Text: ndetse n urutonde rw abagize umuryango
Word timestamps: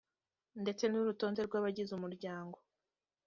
ndetse 0.61 0.83
n 0.87 0.93
urutonde 1.01 1.39
rw 1.47 1.53
abagize 1.59 1.91
umuryango 1.93 2.57